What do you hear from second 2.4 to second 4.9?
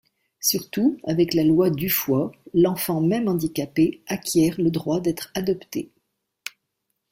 l’enfant même handicapé acquiert le